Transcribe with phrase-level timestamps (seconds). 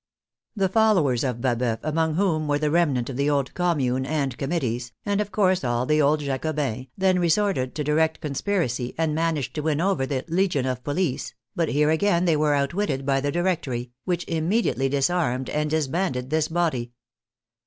[0.55, 4.93] The followers of Baboeuf, among whom were the remnant of the old Commune and Committees,
[5.05, 9.53] and of course all the old Jacobins, then re sorted to direct conspiracy and managed
[9.53, 13.31] to win over the" legion of police," but here again they were outwitted by the
[13.31, 16.93] Directory, which immediately disarmed and dis banded this body.